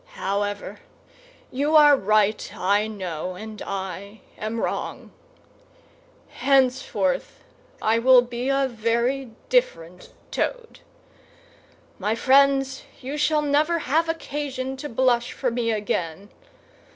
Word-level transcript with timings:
However, 0.15 0.79
you 1.51 1.75
are 1.75 1.95
right, 1.95 2.51
I 2.55 2.87
know, 2.87 3.35
and 3.35 3.61
I 3.61 4.21
am 4.35 4.59
wrong. 4.59 5.11
Hence 6.29 6.81
forth 6.81 7.43
I 7.83 7.99
will 7.99 8.23
be 8.23 8.49
a 8.49 8.67
very 8.67 9.29
different 9.49 10.09
Toad. 10.31 10.79
My 11.99 12.15
friends, 12.15 12.81
you 12.99 13.15
shall 13.15 13.43
never 13.43 13.77
have 13.77 14.09
occasion 14.09 14.75
to 14.77 14.89
blush 14.89 15.33
for 15.33 15.51
me 15.51 15.69
again. 15.71 16.31